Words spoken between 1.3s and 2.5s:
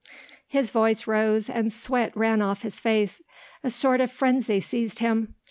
and sweat ran